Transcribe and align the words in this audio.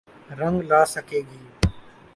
رنگ 0.39 0.57
لا 0.69 0.81
سکے 0.93 1.19
گی۔ 1.29 1.41